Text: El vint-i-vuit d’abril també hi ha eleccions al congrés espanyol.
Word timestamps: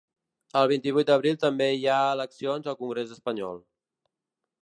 El 0.61 0.69
vint-i-vuit 0.69 1.09
d’abril 1.09 1.37
també 1.43 1.67
hi 1.75 1.85
ha 1.95 1.99
eleccions 2.15 2.71
al 2.73 2.79
congrés 2.81 3.13
espanyol. 3.19 3.61